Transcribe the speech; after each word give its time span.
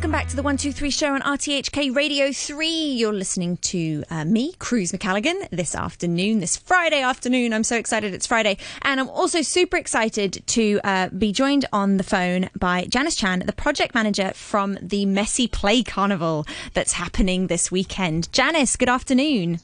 Welcome 0.00 0.12
back 0.12 0.28
to 0.28 0.36
the 0.36 0.42
123 0.42 0.88
show 0.88 1.12
on 1.12 1.20
RTHK 1.20 1.94
Radio 1.94 2.32
3. 2.32 2.66
You're 2.66 3.12
listening 3.12 3.58
to 3.58 4.02
uh, 4.08 4.24
me, 4.24 4.54
Cruz 4.54 4.92
McCalligan, 4.92 5.46
this 5.50 5.74
afternoon, 5.74 6.40
this 6.40 6.56
Friday 6.56 7.02
afternoon. 7.02 7.52
I'm 7.52 7.64
so 7.64 7.76
excited 7.76 8.14
it's 8.14 8.26
Friday. 8.26 8.56
And 8.80 8.98
I'm 8.98 9.10
also 9.10 9.42
super 9.42 9.76
excited 9.76 10.42
to 10.46 10.80
uh, 10.84 11.10
be 11.10 11.32
joined 11.32 11.66
on 11.70 11.98
the 11.98 12.02
phone 12.02 12.48
by 12.58 12.86
Janus 12.86 13.14
Chan, 13.14 13.40
the 13.40 13.52
project 13.52 13.94
manager 13.94 14.32
from 14.34 14.78
the 14.80 15.04
Messy 15.04 15.46
Play 15.46 15.82
Carnival 15.82 16.46
that's 16.72 16.94
happening 16.94 17.48
this 17.48 17.70
weekend. 17.70 18.32
Janus, 18.32 18.76
good 18.76 18.88
afternoon. 18.88 19.60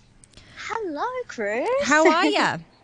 Hello, 0.59 1.07
Cruz. 1.29 1.67
How 1.85 2.07
are 2.07 2.27
you? 2.27 2.63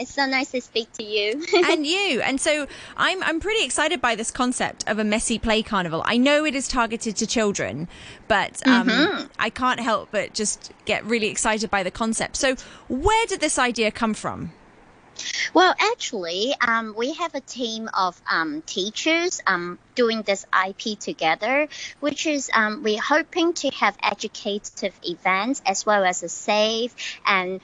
It's 0.00 0.14
so 0.14 0.24
nice 0.24 0.50
to 0.52 0.62
speak 0.62 0.90
to 0.92 1.04
you. 1.04 1.44
and 1.70 1.86
you. 1.86 2.22
And 2.22 2.40
so 2.40 2.66
I'm 2.96 3.22
I'm 3.22 3.38
pretty 3.38 3.64
excited 3.64 4.00
by 4.00 4.14
this 4.14 4.30
concept 4.30 4.88
of 4.88 4.98
a 4.98 5.04
messy 5.04 5.38
play 5.38 5.62
carnival. 5.62 6.02
I 6.06 6.16
know 6.16 6.46
it 6.46 6.54
is 6.54 6.68
targeted 6.68 7.16
to 7.16 7.26
children, 7.26 7.86
but 8.26 8.66
um, 8.66 8.88
mm-hmm. 8.88 9.26
I 9.38 9.50
can't 9.50 9.78
help 9.78 10.08
but 10.10 10.32
just 10.32 10.72
get 10.86 11.04
really 11.04 11.28
excited 11.28 11.70
by 11.70 11.82
the 11.82 11.90
concept. 11.90 12.36
So 12.36 12.56
where 12.88 13.26
did 13.26 13.40
this 13.40 13.58
idea 13.58 13.90
come 13.90 14.14
from? 14.14 14.52
Well, 15.52 15.74
actually, 15.78 16.54
um, 16.66 16.94
we 16.96 17.12
have 17.14 17.34
a 17.34 17.40
team 17.40 17.90
of 17.92 18.18
um, 18.30 18.62
teachers 18.62 19.42
um, 19.46 19.78
doing 19.94 20.22
this 20.22 20.46
IP 20.66 20.98
together, 20.98 21.68
which 22.00 22.26
is 22.26 22.50
um, 22.54 22.82
we're 22.82 23.02
hoping 23.02 23.52
to 23.54 23.70
have 23.70 23.98
educative 24.02 24.98
events 25.02 25.60
as 25.66 25.84
well 25.84 26.04
as 26.06 26.22
a 26.22 26.28
safe 26.30 26.94
and 27.26 27.60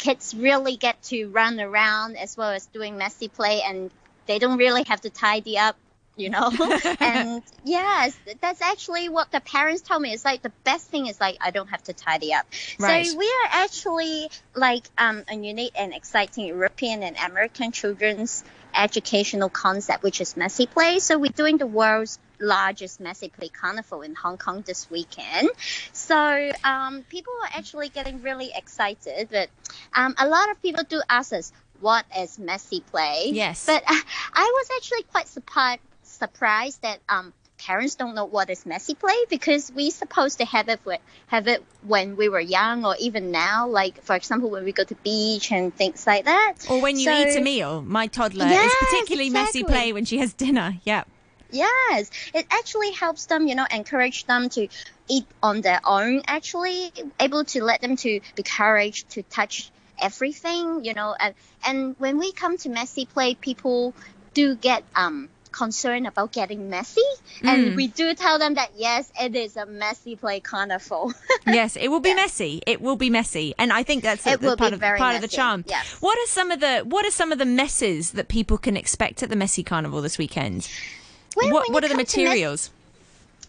kids 0.00 0.34
really 0.34 0.76
get 0.76 1.00
to 1.02 1.28
run 1.28 1.60
around 1.60 2.16
as 2.16 2.36
well 2.36 2.50
as 2.50 2.66
doing 2.66 2.96
messy 2.96 3.28
play 3.28 3.60
and 3.62 3.90
they 4.26 4.38
don't 4.38 4.58
really 4.58 4.82
have 4.84 5.00
to 5.02 5.10
tidy 5.10 5.58
up 5.58 5.76
you 6.16 6.30
know 6.30 6.50
and 7.00 7.42
yes 7.64 8.18
that's 8.40 8.62
actually 8.62 9.10
what 9.10 9.30
the 9.30 9.40
parents 9.40 9.82
tell 9.82 10.00
me 10.00 10.12
it's 10.12 10.24
like 10.24 10.40
the 10.40 10.52
best 10.64 10.88
thing 10.88 11.06
is 11.06 11.20
like 11.20 11.36
i 11.40 11.50
don't 11.50 11.68
have 11.68 11.82
to 11.82 11.92
tidy 11.92 12.32
up 12.32 12.46
right. 12.78 13.06
so 13.06 13.18
we 13.18 13.26
are 13.26 13.48
actually 13.50 14.30
like 14.54 14.84
um, 14.96 15.22
a 15.28 15.36
unique 15.36 15.72
and 15.78 15.92
exciting 15.92 16.46
european 16.46 17.02
and 17.02 17.16
american 17.26 17.70
children's 17.70 18.42
educational 18.74 19.50
concept 19.50 20.02
which 20.02 20.20
is 20.20 20.36
messy 20.36 20.66
play 20.66 20.98
so 20.98 21.18
we're 21.18 21.30
doing 21.30 21.58
the 21.58 21.66
world's 21.66 22.18
largest 22.40 23.00
Messy 23.00 23.28
Play 23.28 23.48
Carnival 23.48 24.02
in 24.02 24.14
Hong 24.14 24.38
Kong 24.38 24.62
this 24.66 24.90
weekend. 24.90 25.50
So 25.92 26.50
um, 26.64 27.02
people 27.08 27.32
are 27.42 27.50
actually 27.54 27.90
getting 27.90 28.22
really 28.22 28.50
excited. 28.54 29.28
But 29.30 29.50
um, 29.94 30.14
a 30.18 30.26
lot 30.28 30.50
of 30.50 30.60
people 30.62 30.84
do 30.84 31.02
ask 31.08 31.32
us, 31.32 31.52
what 31.80 32.04
is 32.16 32.38
Messy 32.38 32.80
Play? 32.80 33.30
Yes. 33.32 33.66
But 33.66 33.82
uh, 33.82 34.00
I 34.34 34.52
was 34.56 34.68
actually 34.76 35.02
quite 35.04 35.28
surprised 35.28 35.80
surprised 36.02 36.82
that 36.82 36.98
um, 37.08 37.32
parents 37.58 37.94
don't 37.94 38.14
know 38.14 38.24
what 38.24 38.50
is 38.50 38.64
messy 38.66 38.94
play 38.94 39.14
because 39.28 39.70
we 39.72 39.90
supposed 39.90 40.38
to 40.38 40.44
have 40.44 40.68
it 40.68 40.80
have 41.28 41.46
it 41.46 41.62
when 41.82 42.16
we 42.16 42.28
were 42.28 42.40
young 42.40 42.84
or 42.84 42.94
even 42.98 43.30
now 43.30 43.68
like 43.68 44.02
for 44.02 44.16
example 44.16 44.50
when 44.50 44.64
we 44.64 44.72
go 44.72 44.84
to 44.84 44.94
beach 44.96 45.52
and 45.52 45.74
things 45.74 46.06
like 46.06 46.24
that 46.24 46.54
or 46.70 46.80
when 46.80 46.98
you 46.98 47.04
so, 47.04 47.12
eat 47.12 47.36
a 47.36 47.40
meal 47.40 47.82
my 47.82 48.06
toddler 48.06 48.46
yes, 48.46 48.72
is 48.72 48.88
particularly 48.88 49.26
exactly. 49.26 49.62
messy 49.62 49.64
play 49.64 49.92
when 49.92 50.04
she 50.04 50.18
has 50.18 50.32
dinner 50.34 50.76
yep 50.84 51.06
Yes, 51.52 52.12
it 52.32 52.46
actually 52.48 52.92
helps 52.92 53.26
them, 53.26 53.48
you 53.48 53.56
know, 53.56 53.66
encourage 53.72 54.24
them 54.26 54.48
to 54.50 54.68
eat 55.08 55.26
on 55.42 55.62
their 55.62 55.80
own. 55.84 56.22
Actually, 56.28 56.92
able 57.18 57.44
to 57.46 57.64
let 57.64 57.80
them 57.80 57.96
to 57.96 58.20
be 58.36 58.42
courage 58.44 59.04
to 59.08 59.24
touch 59.24 59.72
everything, 60.00 60.84
you 60.84 60.94
know. 60.94 61.14
And 61.18 61.34
and 61.66 61.96
when 61.98 62.18
we 62.18 62.32
come 62.32 62.56
to 62.58 62.68
messy 62.68 63.06
play, 63.06 63.34
people 63.34 63.94
do 64.34 64.54
get 64.54 64.84
um 64.94 65.28
concerned 65.52 66.06
about 66.06 66.32
getting 66.32 66.70
messy, 66.70 67.00
mm. 67.40 67.48
and 67.48 67.76
we 67.76 67.88
do 67.88 68.14
tell 68.14 68.38
them 68.38 68.54
that 68.54 68.70
yes, 68.76 69.10
it 69.20 69.34
is 69.34 69.56
a 69.56 69.66
messy 69.66 70.16
play 70.16 70.40
carnival. 70.40 71.12
yes, 71.46 71.76
it 71.76 71.88
will 71.88 72.00
be 72.00 72.14
messy. 72.14 72.62
It 72.66 72.80
will 72.80 72.96
be 72.96 73.10
messy, 73.10 73.54
and 73.58 73.72
I 73.72 73.82
think 73.82 74.02
that's 74.02 74.26
a, 74.26 74.38
part, 74.38 74.72
of, 74.72 74.80
part 74.80 75.00
messy. 75.00 75.16
of 75.16 75.22
the 75.22 75.28
charm. 75.28 75.64
Yes. 75.66 76.00
What 76.00 76.18
are 76.18 76.26
some 76.26 76.50
of 76.50 76.60
the 76.60 76.80
What 76.80 77.04
are 77.06 77.10
some 77.10 77.32
of 77.32 77.38
the 77.38 77.46
messes 77.46 78.12
that 78.12 78.28
people 78.28 78.58
can 78.58 78.76
expect 78.76 79.22
at 79.22 79.28
the 79.28 79.36
messy 79.36 79.62
carnival 79.62 80.00
this 80.02 80.18
weekend? 80.18 80.68
Well, 81.36 81.52
what 81.52 81.72
what 81.72 81.84
are 81.84 81.88
the 81.88 81.96
materials? 81.96 82.70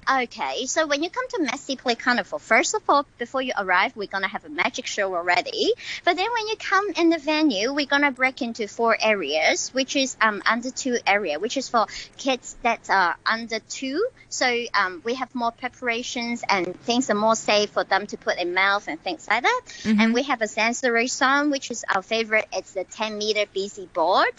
Okay, 0.09 0.65
so 0.65 0.87
when 0.87 1.03
you 1.03 1.09
come 1.09 1.27
to 1.29 1.43
Messy 1.43 1.75
Play 1.75 1.95
Carnival, 1.95 2.39
first 2.39 2.73
of 2.73 2.81
all, 2.89 3.05
before 3.17 3.41
you 3.41 3.53
arrive, 3.57 3.95
we're 3.95 4.07
gonna 4.07 4.27
have 4.27 4.43
a 4.45 4.49
magic 4.49 4.87
show 4.87 5.15
already. 5.15 5.73
But 6.03 6.15
then 6.17 6.27
when 6.33 6.47
you 6.47 6.55
come 6.57 6.89
in 6.97 7.09
the 7.09 7.17
venue, 7.17 7.71
we're 7.71 7.85
gonna 7.85 8.11
break 8.11 8.41
into 8.41 8.67
four 8.67 8.97
areas, 8.99 9.69
which 9.73 9.95
is 9.95 10.17
um 10.19 10.41
under 10.45 10.71
two 10.71 10.97
area, 11.05 11.39
which 11.39 11.55
is 11.55 11.69
for 11.69 11.85
kids 12.17 12.55
that 12.63 12.89
are 12.89 13.15
under 13.25 13.59
two. 13.59 14.07
So 14.29 14.65
um 14.73 15.01
we 15.05 15.15
have 15.15 15.33
more 15.35 15.51
preparations 15.51 16.43
and 16.49 16.75
things 16.81 17.09
are 17.09 17.15
more 17.15 17.35
safe 17.35 17.69
for 17.69 17.83
them 17.83 18.07
to 18.07 18.17
put 18.17 18.37
in 18.37 18.53
mouth 18.53 18.87
and 18.87 19.01
things 19.01 19.27
like 19.29 19.43
that. 19.43 19.61
Mm-hmm. 19.83 20.01
And 20.01 20.13
we 20.13 20.23
have 20.23 20.41
a 20.41 20.47
sensory 20.47 21.07
zone, 21.07 21.51
which 21.51 21.69
is 21.69 21.85
our 21.93 22.01
favorite. 22.01 22.47
It's 22.51 22.73
the 22.73 22.85
10 22.85 23.17
meter 23.17 23.45
busy 23.53 23.85
board. 23.85 24.33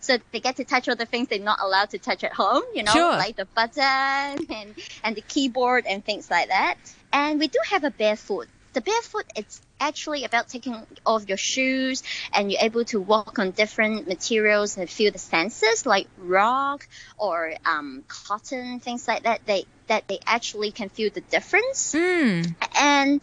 So 0.00 0.18
they 0.32 0.40
get 0.40 0.56
to 0.56 0.64
touch 0.64 0.88
all 0.88 0.96
the 0.96 1.06
things 1.06 1.28
they're 1.28 1.38
not 1.38 1.60
allowed 1.60 1.90
to 1.90 1.98
touch 1.98 2.24
at 2.24 2.32
home, 2.32 2.62
you 2.74 2.82
know, 2.82 2.92
sure. 2.92 3.12
like 3.12 3.36
the 3.36 3.46
button 3.46 3.82
and, 3.82 4.74
and 5.04 5.16
the 5.16 5.22
keyboard 5.22 5.86
and 5.86 6.04
things 6.04 6.30
like 6.30 6.48
that. 6.48 6.76
And 7.12 7.38
we 7.38 7.48
do 7.48 7.58
have 7.70 7.84
a 7.84 7.90
barefoot. 7.90 8.48
The 8.72 8.80
barefoot, 8.80 9.26
it's 9.36 9.60
actually 9.78 10.24
about 10.24 10.48
taking 10.48 10.74
off 11.04 11.28
your 11.28 11.36
shoes 11.36 12.02
and 12.32 12.50
you're 12.50 12.62
able 12.62 12.84
to 12.86 13.00
walk 13.00 13.38
on 13.38 13.50
different 13.50 14.08
materials 14.08 14.78
and 14.78 14.88
feel 14.88 15.12
the 15.12 15.18
senses 15.18 15.84
like 15.84 16.06
rock 16.16 16.88
or 17.18 17.52
um, 17.66 18.02
cotton, 18.08 18.80
things 18.80 19.06
like 19.06 19.24
that. 19.24 19.44
They 19.44 19.66
that 19.88 20.08
they 20.08 20.20
actually 20.26 20.70
can 20.70 20.88
feel 20.88 21.10
the 21.12 21.20
difference. 21.20 21.94
Mm. 21.94 22.54
And 22.80 23.20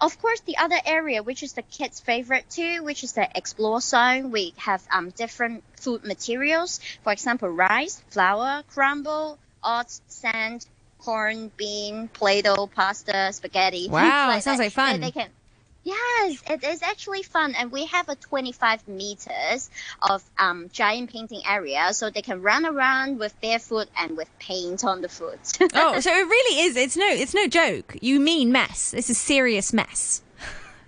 of 0.00 0.20
course, 0.20 0.40
the 0.40 0.56
other 0.56 0.78
area, 0.84 1.22
which 1.22 1.42
is 1.42 1.52
the 1.52 1.62
kids' 1.62 2.00
favorite 2.00 2.48
too, 2.50 2.82
which 2.82 3.04
is 3.04 3.12
the 3.12 3.28
explore 3.34 3.80
zone, 3.80 4.30
we 4.30 4.54
have 4.56 4.82
um, 4.90 5.10
different 5.10 5.62
food 5.76 6.04
materials. 6.04 6.80
For 7.04 7.12
example, 7.12 7.48
rice, 7.48 8.02
flour, 8.10 8.62
crumble, 8.72 9.38
oats, 9.62 10.00
sand, 10.08 10.66
corn, 10.98 11.50
bean, 11.56 12.08
Play-Doh, 12.08 12.68
pasta, 12.74 13.32
spaghetti. 13.32 13.88
Wow, 13.90 14.28
like 14.28 14.42
sounds 14.42 14.58
that. 14.58 14.64
like 14.64 14.72
fun. 14.72 15.00
They, 15.00 15.06
they 15.06 15.12
can 15.12 15.30
Yes, 15.82 16.42
it 16.48 16.62
is 16.62 16.82
actually 16.82 17.22
fun, 17.22 17.54
and 17.56 17.72
we 17.72 17.86
have 17.86 18.08
a 18.08 18.14
25 18.14 18.86
meters 18.86 19.70
of 20.02 20.22
um, 20.38 20.68
giant 20.72 21.10
painting 21.10 21.40
area, 21.48 21.94
so 21.94 22.10
they 22.10 22.20
can 22.20 22.42
run 22.42 22.66
around 22.66 23.18
with 23.18 23.38
barefoot 23.40 23.88
and 23.98 24.16
with 24.16 24.28
paint 24.38 24.84
on 24.84 25.00
the 25.00 25.08
foot. 25.08 25.38
oh, 25.74 26.00
so 26.00 26.10
it 26.10 26.26
really 26.26 26.60
is. 26.60 26.76
It's 26.76 26.96
no, 26.96 27.08
it's 27.08 27.32
no 27.32 27.46
joke. 27.46 27.96
You 28.02 28.20
mean 28.20 28.52
mess? 28.52 28.90
This 28.90 29.08
is 29.08 29.16
serious 29.16 29.72
mess. 29.72 30.22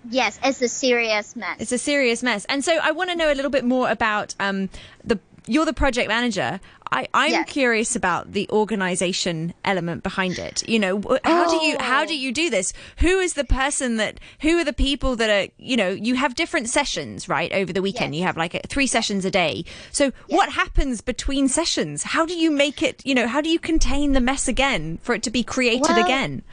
Yes, 0.09 0.39
it's 0.43 0.61
a 0.61 0.69
serious 0.69 1.35
mess. 1.35 1.59
It's 1.59 1.71
a 1.71 1.77
serious 1.77 2.21
mess, 2.21 2.45
and 2.45 2.63
so 2.63 2.77
I 2.81 2.91
want 2.91 3.09
to 3.09 3.15
know 3.15 3.31
a 3.31 3.35
little 3.35 3.51
bit 3.51 3.65
more 3.65 3.89
about 3.89 4.35
um, 4.39 4.69
the. 5.03 5.19
You're 5.45 5.65
the 5.65 5.73
project 5.73 6.07
manager. 6.07 6.61
I, 6.93 7.07
I'm 7.13 7.31
yes. 7.31 7.49
curious 7.49 7.95
about 7.95 8.33
the 8.33 8.47
organization 8.51 9.55
element 9.65 10.03
behind 10.03 10.37
it. 10.37 10.67
You 10.69 10.77
know, 10.77 11.01
how 11.23 11.45
oh. 11.47 11.59
do 11.59 11.65
you 11.65 11.75
how 11.79 12.05
do 12.05 12.15
you 12.15 12.31
do 12.31 12.51
this? 12.51 12.71
Who 12.99 13.19
is 13.19 13.33
the 13.33 13.43
person 13.43 13.97
that? 13.97 14.19
Who 14.41 14.59
are 14.59 14.63
the 14.63 14.73
people 14.73 15.15
that 15.15 15.29
are? 15.29 15.51
You 15.57 15.75
know, 15.75 15.89
you 15.89 16.15
have 16.15 16.35
different 16.35 16.69
sessions, 16.69 17.27
right? 17.27 17.51
Over 17.51 17.73
the 17.73 17.81
weekend, 17.81 18.13
yes. 18.13 18.19
you 18.19 18.25
have 18.27 18.37
like 18.37 18.53
a, 18.53 18.59
three 18.67 18.85
sessions 18.85 19.25
a 19.25 19.31
day. 19.31 19.65
So, 19.91 20.05
yes. 20.05 20.13
what 20.27 20.49
happens 20.51 21.01
between 21.01 21.47
sessions? 21.47 22.03
How 22.03 22.27
do 22.27 22.35
you 22.35 22.51
make 22.51 22.83
it? 22.83 23.03
You 23.03 23.15
know, 23.15 23.27
how 23.27 23.41
do 23.41 23.49
you 23.49 23.59
contain 23.59 24.13
the 24.13 24.21
mess 24.21 24.47
again 24.47 24.99
for 25.01 25.15
it 25.15 25.23
to 25.23 25.31
be 25.31 25.43
created 25.43 25.89
well, 25.89 26.05
again? 26.05 26.43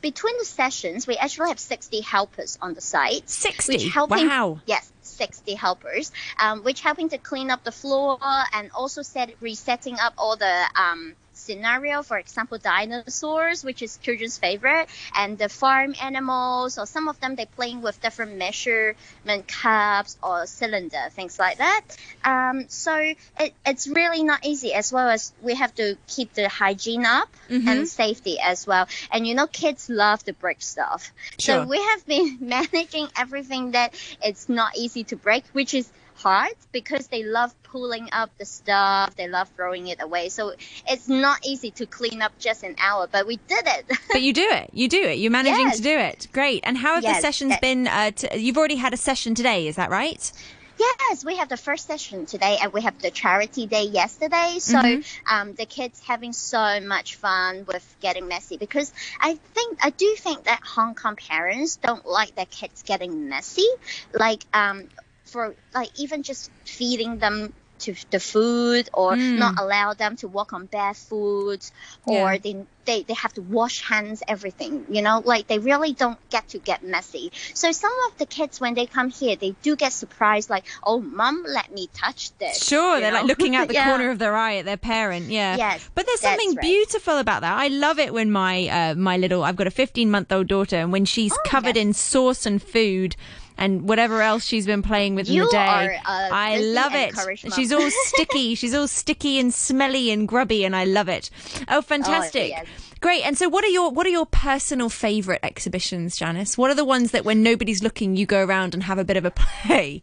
Between 0.00 0.36
the 0.38 0.44
sessions, 0.44 1.06
we 1.06 1.16
actually 1.16 1.48
have 1.48 1.58
60 1.58 2.00
helpers 2.00 2.58
on 2.60 2.74
the 2.74 2.80
site. 2.80 3.28
60? 3.28 3.88
Helping, 3.88 4.28
wow. 4.28 4.60
Yes, 4.66 4.90
60 5.02 5.54
helpers, 5.54 6.12
um, 6.38 6.64
which 6.64 6.80
helping 6.80 7.08
to 7.10 7.18
clean 7.18 7.50
up 7.50 7.64
the 7.64 7.72
floor 7.72 8.18
and 8.52 8.70
also 8.72 9.02
set 9.02 9.30
resetting 9.40 9.98
up 9.98 10.14
all 10.18 10.36
the 10.36 10.64
um, 10.76 11.14
scenario, 11.44 12.02
for 12.02 12.18
example, 12.18 12.58
dinosaurs, 12.58 13.64
which 13.64 13.82
is 13.82 13.98
children's 13.98 14.38
favorite, 14.38 14.88
and 15.14 15.38
the 15.38 15.48
farm 15.48 15.94
animals, 16.02 16.78
or 16.78 16.86
some 16.86 17.08
of 17.08 17.20
them 17.20 17.36
they 17.36 17.46
playing 17.46 17.82
with 17.82 18.00
different 18.00 18.36
measurement 18.36 19.46
cups 19.46 20.16
or 20.22 20.46
cylinder, 20.46 21.08
things 21.10 21.38
like 21.38 21.58
that. 21.58 21.82
Um, 22.24 22.66
so 22.68 22.94
it, 22.96 23.54
it's 23.66 23.86
really 23.86 24.22
not 24.22 24.44
easy, 24.44 24.72
as 24.74 24.92
well 24.92 25.08
as 25.08 25.32
we 25.42 25.54
have 25.54 25.74
to 25.76 25.96
keep 26.06 26.32
the 26.34 26.48
hygiene 26.48 27.04
up 27.04 27.28
mm-hmm. 27.48 27.68
and 27.68 27.88
safety 27.88 28.38
as 28.40 28.66
well. 28.66 28.88
And 29.12 29.26
you 29.26 29.34
know, 29.34 29.46
kids 29.46 29.88
love 29.88 30.24
to 30.24 30.32
break 30.32 30.62
stuff, 30.62 31.12
sure. 31.38 31.62
so 31.62 31.66
we 31.66 31.78
have 31.78 32.06
been 32.06 32.38
managing 32.40 33.08
everything 33.16 33.72
that 33.72 33.94
it's 34.22 34.48
not 34.48 34.76
easy 34.76 35.04
to 35.04 35.16
break, 35.16 35.44
which 35.52 35.74
is 35.74 35.90
hard 36.14 36.52
because 36.72 37.08
they 37.08 37.24
love 37.24 37.54
pulling 37.62 38.08
up 38.12 38.30
the 38.38 38.44
stuff, 38.44 39.16
they 39.16 39.28
love 39.28 39.50
throwing 39.56 39.88
it 39.88 40.00
away. 40.00 40.28
So 40.28 40.54
it's 40.88 41.08
not 41.08 41.44
easy 41.44 41.70
to 41.72 41.86
clean 41.86 42.22
up 42.22 42.38
just 42.38 42.62
an 42.62 42.76
hour, 42.78 43.08
but 43.10 43.26
we 43.26 43.36
did 43.36 43.64
it. 43.66 43.86
but 44.12 44.22
you 44.22 44.32
do 44.32 44.48
it. 44.48 44.70
You 44.72 44.88
do 44.88 45.02
it. 45.02 45.18
You're 45.18 45.32
managing 45.32 45.66
yes. 45.66 45.76
to 45.76 45.82
do 45.82 45.98
it. 45.98 46.28
Great. 46.32 46.60
And 46.64 46.78
how 46.78 46.94
have 46.94 47.04
yes. 47.04 47.16
the 47.16 47.22
sessions 47.22 47.54
been? 47.60 47.86
Uh, 47.88 48.10
t- 48.10 48.38
you've 48.38 48.56
already 48.56 48.76
had 48.76 48.92
a 48.92 48.96
session 48.96 49.34
today, 49.34 49.66
is 49.66 49.76
that 49.76 49.90
right? 49.90 50.32
Yes, 50.78 51.24
we 51.24 51.36
have 51.36 51.48
the 51.48 51.56
first 51.56 51.86
session 51.86 52.26
today, 52.26 52.58
and 52.60 52.72
we 52.72 52.82
have 52.82 53.00
the 53.00 53.10
charity 53.10 53.66
day 53.66 53.84
yesterday. 53.84 54.56
So 54.58 54.78
mm-hmm. 54.78 55.34
um, 55.34 55.54
the 55.54 55.66
kids 55.66 56.00
having 56.00 56.32
so 56.32 56.80
much 56.80 57.14
fun 57.14 57.64
with 57.66 57.96
getting 58.00 58.26
messy 58.26 58.56
because 58.56 58.92
I 59.20 59.34
think 59.54 59.78
I 59.84 59.90
do 59.90 60.14
think 60.18 60.44
that 60.44 60.60
Hong 60.64 60.94
Kong 60.94 61.16
parents 61.16 61.76
don't 61.76 62.04
like 62.04 62.34
their 62.34 62.46
kids 62.46 62.82
getting 62.82 63.28
messy. 63.28 63.68
Like 64.12 64.44
um, 64.52 64.88
for 65.34 65.52
like 65.74 65.90
even 65.98 66.22
just 66.22 66.48
feeding 66.64 67.18
them 67.18 67.52
to 67.80 67.92
the 68.10 68.20
food 68.20 68.88
or 68.92 69.14
mm. 69.14 69.36
not 69.36 69.58
allow 69.58 69.92
them 69.94 70.14
to 70.14 70.28
walk 70.28 70.52
on 70.52 70.66
barefoot 70.66 71.70
or 72.06 72.32
yeah. 72.32 72.38
they, 72.38 72.56
they 72.84 73.02
they 73.02 73.14
have 73.14 73.32
to 73.32 73.42
wash 73.42 73.82
hands 73.82 74.22
everything 74.28 74.86
you 74.88 75.02
know 75.02 75.20
like 75.24 75.48
they 75.48 75.58
really 75.58 75.92
don't 75.92 76.18
get 76.30 76.46
to 76.48 76.58
get 76.58 76.84
messy 76.84 77.32
so 77.52 77.72
some 77.72 77.92
of 78.06 78.16
the 78.18 78.26
kids 78.26 78.60
when 78.60 78.74
they 78.74 78.86
come 78.86 79.10
here 79.10 79.34
they 79.34 79.56
do 79.62 79.74
get 79.74 79.92
surprised 79.92 80.48
like 80.48 80.64
oh 80.84 81.00
mom 81.00 81.44
let 81.48 81.74
me 81.74 81.88
touch 81.92 82.30
this 82.38 82.64
sure 82.64 83.00
they're 83.00 83.10
know? 83.10 83.18
like 83.18 83.26
looking 83.26 83.56
out 83.56 83.66
the 83.72 83.74
yeah. 83.74 83.88
corner 83.88 84.08
of 84.08 84.20
their 84.20 84.36
eye 84.36 84.56
at 84.58 84.64
their 84.64 84.76
parent 84.76 85.26
yeah 85.26 85.56
yes 85.56 85.90
but 85.96 86.06
there's 86.06 86.20
something 86.20 86.54
right. 86.54 86.62
beautiful 86.62 87.18
about 87.18 87.40
that 87.40 87.58
i 87.58 87.66
love 87.66 87.98
it 87.98 88.14
when 88.14 88.30
my 88.30 88.68
uh, 88.68 88.94
my 88.94 89.16
little 89.16 89.42
i've 89.42 89.56
got 89.56 89.66
a 89.66 89.72
15 89.72 90.08
month 90.08 90.30
old 90.30 90.46
daughter 90.46 90.76
and 90.76 90.92
when 90.92 91.04
she's 91.04 91.32
oh, 91.32 91.42
covered 91.44 91.74
yes. 91.74 91.84
in 91.84 91.92
sauce 91.92 92.46
and 92.46 92.62
food 92.62 93.16
and 93.56 93.88
whatever 93.88 94.20
else 94.22 94.44
she's 94.44 94.66
been 94.66 94.82
playing 94.82 95.14
with 95.14 95.28
you 95.28 95.42
in 95.42 95.46
the 95.46 95.52
day. 95.52 95.58
Are, 95.58 95.92
uh, 95.92 96.28
I 96.32 96.60
love 96.60 96.92
it. 96.94 97.14
She's 97.54 97.72
all 97.72 97.90
sticky. 98.06 98.54
she's 98.54 98.74
all 98.74 98.88
sticky 98.88 99.38
and 99.38 99.52
smelly 99.52 100.10
and 100.10 100.26
grubby, 100.26 100.64
and 100.64 100.74
I 100.74 100.84
love 100.84 101.08
it. 101.08 101.30
Oh, 101.68 101.82
fantastic! 101.82 102.42
Oh, 102.42 102.46
yes. 102.46 102.66
Great. 103.00 103.26
And 103.26 103.36
so, 103.36 103.48
what 103.48 103.64
are 103.64 103.68
your 103.68 103.90
what 103.90 104.06
are 104.06 104.10
your 104.10 104.26
personal 104.26 104.88
favourite 104.88 105.40
exhibitions, 105.42 106.16
Janus? 106.16 106.56
What 106.56 106.70
are 106.70 106.74
the 106.74 106.84
ones 106.84 107.10
that 107.10 107.24
when 107.24 107.42
nobody's 107.42 107.82
looking, 107.82 108.16
you 108.16 108.26
go 108.26 108.44
around 108.44 108.74
and 108.74 108.84
have 108.84 108.98
a 108.98 109.04
bit 109.04 109.16
of 109.16 109.24
a 109.24 109.30
play? 109.36 110.02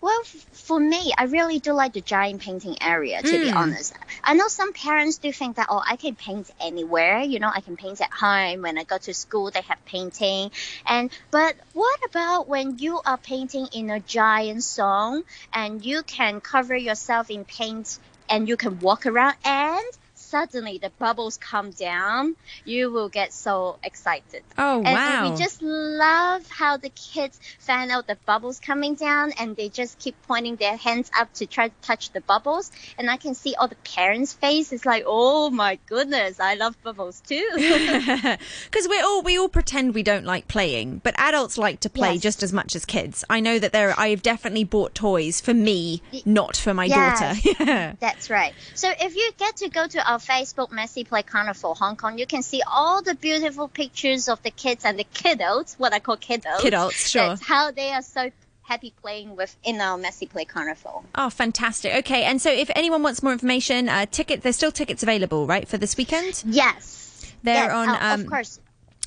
Well, 0.00 0.22
for 0.22 0.78
me, 0.78 1.12
I 1.16 1.24
really 1.24 1.58
do 1.58 1.72
like 1.72 1.92
the 1.92 2.00
giant 2.00 2.40
painting 2.40 2.76
area, 2.80 3.20
to 3.20 3.28
mm. 3.28 3.40
be 3.40 3.50
hmm. 3.50 3.56
honest. 3.56 3.94
I 4.22 4.34
know 4.34 4.46
some 4.46 4.72
parents 4.72 5.18
do 5.18 5.32
think 5.32 5.56
that, 5.56 5.66
oh, 5.70 5.82
I 5.84 5.96
can 5.96 6.14
paint 6.14 6.50
anywhere. 6.60 7.20
You 7.20 7.40
know, 7.40 7.50
I 7.52 7.60
can 7.60 7.76
paint 7.76 8.00
at 8.00 8.12
home. 8.12 8.62
When 8.62 8.78
I 8.78 8.84
go 8.84 8.98
to 8.98 9.12
school, 9.12 9.50
they 9.50 9.62
have 9.62 9.84
painting. 9.86 10.52
And, 10.86 11.10
but 11.32 11.56
what 11.72 12.00
about 12.08 12.48
when 12.48 12.78
you 12.78 13.00
are 13.04 13.18
painting 13.18 13.68
in 13.72 13.90
a 13.90 13.98
giant 13.98 14.62
zone 14.62 15.24
and 15.52 15.84
you 15.84 16.02
can 16.04 16.40
cover 16.40 16.76
yourself 16.76 17.28
in 17.28 17.44
paint 17.44 17.98
and 18.28 18.48
you 18.48 18.56
can 18.56 18.78
walk 18.78 19.06
around 19.06 19.34
and 19.44 19.84
suddenly 20.28 20.78
the 20.78 20.90
bubbles 20.98 21.36
come 21.36 21.70
down, 21.70 22.36
you 22.64 22.90
will 22.90 23.08
get 23.08 23.32
so 23.32 23.78
excited. 23.82 24.42
Oh, 24.56 24.82
and 24.82 24.94
wow. 24.94 25.30
we 25.30 25.36
just 25.36 25.62
love 25.62 26.48
how 26.50 26.76
the 26.76 26.90
kids 26.90 27.40
find 27.58 27.90
out 27.90 28.06
the 28.06 28.18
bubbles 28.26 28.60
coming 28.60 28.94
down 28.94 29.32
and 29.38 29.56
they 29.56 29.68
just 29.68 29.98
keep 29.98 30.14
pointing 30.26 30.56
their 30.56 30.76
hands 30.76 31.10
up 31.18 31.32
to 31.34 31.46
try 31.46 31.68
to 31.68 31.74
touch 31.82 32.10
the 32.12 32.20
bubbles. 32.20 32.70
And 32.98 33.10
I 33.10 33.16
can 33.16 33.34
see 33.34 33.54
all 33.54 33.68
the 33.68 33.76
parents' 33.76 34.32
face. 34.32 34.72
It's 34.72 34.84
like, 34.84 35.04
oh 35.06 35.50
my 35.50 35.78
goodness, 35.86 36.40
I 36.40 36.54
love 36.54 36.80
bubbles 36.82 37.20
too. 37.20 37.48
Because 38.64 38.88
we 38.88 39.00
all 39.00 39.22
we 39.22 39.38
all 39.38 39.48
pretend 39.48 39.94
we 39.94 40.02
don't 40.02 40.24
like 40.24 40.48
playing, 40.48 41.00
but 41.02 41.14
adults 41.18 41.58
like 41.58 41.80
to 41.80 41.90
play 41.90 42.14
yes. 42.14 42.22
just 42.22 42.42
as 42.42 42.52
much 42.52 42.76
as 42.76 42.84
kids. 42.84 43.24
I 43.28 43.40
know 43.40 43.58
that 43.58 43.72
there. 43.72 43.98
I've 43.98 44.22
definitely 44.22 44.64
bought 44.64 44.94
toys 44.94 45.40
for 45.40 45.54
me, 45.54 46.02
not 46.24 46.56
for 46.56 46.74
my 46.74 46.84
yes, 46.84 47.20
daughter. 47.40 47.96
That's 48.00 48.30
right. 48.30 48.54
So 48.74 48.90
if 49.00 49.16
you 49.16 49.30
get 49.38 49.56
to 49.56 49.68
go 49.68 49.86
to 49.86 50.10
our 50.10 50.17
our 50.18 50.36
Facebook 50.36 50.72
Messy 50.72 51.04
Play 51.04 51.22
Carnival 51.22 51.74
Hong 51.74 51.96
Kong, 51.96 52.18
you 52.18 52.26
can 52.26 52.42
see 52.42 52.62
all 52.66 53.02
the 53.02 53.14
beautiful 53.14 53.68
pictures 53.68 54.28
of 54.28 54.42
the 54.42 54.50
kids 54.50 54.84
and 54.84 54.98
the 54.98 55.04
kiddos, 55.04 55.78
what 55.78 55.92
I 55.92 56.00
call 56.00 56.16
kiddos. 56.16 56.58
Kiddos, 56.58 56.92
sure. 56.92 57.28
That's 57.28 57.42
how 57.42 57.70
they 57.70 57.92
are 57.92 58.02
so 58.02 58.30
happy 58.62 58.92
playing 59.00 59.36
with 59.36 59.56
in 59.62 59.80
our 59.80 59.96
Messy 59.96 60.26
Play 60.26 60.44
Carnival. 60.44 61.04
Oh, 61.14 61.30
fantastic. 61.30 61.94
Okay, 61.96 62.24
and 62.24 62.40
so 62.40 62.50
if 62.50 62.70
anyone 62.74 63.02
wants 63.02 63.22
more 63.22 63.32
information, 63.32 63.88
uh, 63.88 64.06
ticket 64.06 64.42
there's 64.42 64.56
still 64.56 64.72
tickets 64.72 65.02
available, 65.02 65.46
right, 65.46 65.66
for 65.66 65.78
this 65.78 65.96
weekend? 65.96 66.42
Yes. 66.46 67.32
They're 67.42 67.64
yes, 67.64 67.72
on 67.72 67.88
uh, 67.88 67.98
um, 68.00 68.20
of 68.22 68.26
course. 68.26 68.60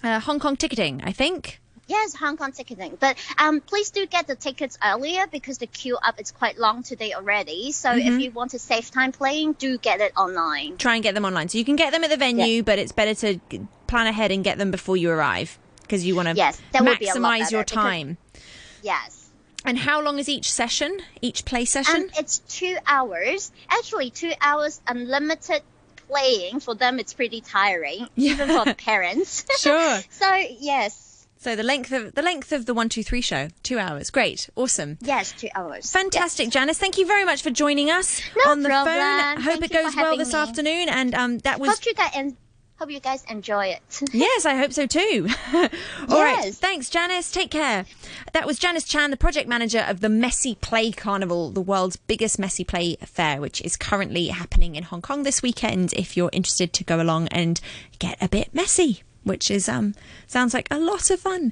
Uh, 0.04 0.19
Hong 0.19 0.40
Kong 0.40 0.56
ticketing, 0.56 1.02
I 1.04 1.12
think. 1.12 1.61
Yes, 1.88 2.16
Hong 2.16 2.38
Kong 2.38 2.51
ticketing. 2.51 2.98
But 3.00 3.18
um, 3.38 3.60
please 3.60 3.89
do 3.89 4.06
get 4.06 4.28
the 4.28 4.36
tickets 4.36 4.78
earlier 4.83 5.28
because 5.28 5.57
the 5.57 5.68
queue 5.68 5.98
up 5.98 6.22
is 6.22 6.31
quite 6.31 6.57
long 6.57 6.83
today 6.83 7.13
already. 7.13 7.72
So 7.72 7.89
mm-hmm. 7.89 8.13
if 8.13 8.22
you 8.22 8.31
want 8.31 8.51
to 8.51 8.60
save 8.60 8.92
time 8.92 9.12
playing, 9.12 9.54
do 9.54 9.78
get 9.78 10.00
it 10.00 10.13
online. 10.16 10.78
Try 10.78 10.95
and 10.95 11.04
get 11.04 11.16
them 11.16 11.25
online. 11.25 11.50
So 11.50 11.57
you 11.57 11.66
can 11.66 11.75
get 11.75 11.92
them 11.92 12.04
at 12.04 12.10
the 12.10 12.18
venue, 12.18 12.63
but 12.63 12.80
it's 12.80 12.92
better 12.92 13.13
to 13.16 13.68
plan 13.88 14.07
ahead 14.07 14.31
and 14.31 14.44
get 14.44 14.57
them 14.57 14.72
before 14.72 14.95
you 14.95 15.10
arrive 15.10 15.57
because 15.81 16.06
you 16.06 16.16
want 16.16 16.30
to 16.30 16.36
yes, 16.36 16.62
maximize 16.74 17.51
your 17.51 17.66
time. 17.66 18.18
Because, 18.31 18.44
yes. 18.84 19.30
And 19.66 19.77
how 19.77 20.01
long 20.01 20.18
is 20.18 20.30
each 20.30 20.51
session? 20.51 21.01
Each 21.22 21.45
play 21.45 21.66
session? 21.66 22.04
Um, 22.04 22.10
it's 22.18 22.39
two 22.39 22.77
hours. 22.88 23.51
Actually, 23.69 24.10
two 24.10 24.31
hours 24.42 24.81
unlimited 24.88 25.62
playing. 26.07 26.62
For 26.62 26.74
them, 26.74 27.00
it's 27.00 27.13
pretty 27.13 27.42
tiring, 27.42 28.07
yeah. 28.16 28.34
even 28.34 28.48
for 28.48 28.66
the 28.66 28.74
parents. 28.74 29.45
Sure. 29.57 30.00
so 30.10 30.36
yes. 30.60 31.11
So 31.41 31.55
the 31.55 31.63
length 31.63 31.91
of 31.91 32.13
the 32.13 32.21
length 32.21 32.51
of 32.51 32.67
the 32.67 32.73
one 32.75 32.88
two 32.88 33.01
three 33.01 33.19
show, 33.19 33.47
two 33.63 33.79
hours. 33.79 34.11
Great, 34.11 34.47
awesome. 34.55 34.99
Yes, 35.01 35.31
two 35.31 35.47
hours. 35.55 35.89
Fantastic, 35.89 36.45
yes. 36.45 36.53
Janus. 36.53 36.77
Thank 36.77 36.99
you 36.99 37.07
very 37.07 37.25
much 37.25 37.41
for 37.41 37.49
joining 37.49 37.89
us 37.89 38.21
no 38.45 38.51
on 38.51 38.61
the 38.61 38.69
problem. 38.69 38.93
phone. 38.93 39.41
Hope 39.41 39.59
Thank 39.59 39.71
it 39.71 39.73
goes 39.73 39.95
well 39.95 40.17
this 40.17 40.33
me. 40.33 40.39
afternoon. 40.39 40.89
And 40.89 41.15
um, 41.15 41.38
that 41.39 41.59
was. 41.59 41.71
Hope 41.71 41.85
you 41.88 41.95
guys 41.95 42.11
en- 42.13 42.38
hope 42.77 42.91
you 42.91 42.99
guys 42.99 43.23
enjoy 43.27 43.65
it. 43.69 43.81
yes, 44.13 44.45
I 44.45 44.53
hope 44.53 44.71
so 44.71 44.85
too. 44.85 45.29
All 45.53 45.69
yes. 46.09 46.09
right, 46.09 46.53
thanks, 46.53 46.91
Janus. 46.91 47.31
Take 47.31 47.49
care. 47.49 47.85
That 48.33 48.45
was 48.45 48.59
Janus 48.59 48.83
Chan, 48.83 49.09
the 49.09 49.17
project 49.17 49.49
manager 49.49 49.83
of 49.88 50.01
the 50.01 50.09
Messy 50.09 50.53
Play 50.53 50.91
Carnival, 50.91 51.49
the 51.49 51.59
world's 51.59 51.95
biggest 51.95 52.38
messy 52.38 52.63
play 52.63 52.97
fair, 53.03 53.41
which 53.41 53.61
is 53.61 53.77
currently 53.77 54.27
happening 54.27 54.75
in 54.75 54.83
Hong 54.83 55.01
Kong 55.01 55.23
this 55.23 55.41
weekend. 55.41 55.91
If 55.93 56.15
you're 56.15 56.29
interested 56.33 56.71
to 56.73 56.83
go 56.83 57.01
along 57.01 57.29
and 57.29 57.59
get 57.97 58.21
a 58.21 58.29
bit 58.29 58.53
messy 58.53 59.01
which 59.23 59.51
is 59.51 59.69
um 59.69 59.94
sounds 60.27 60.53
like 60.53 60.68
a 60.71 60.79
lot 60.79 61.09
of 61.09 61.19
fun. 61.19 61.50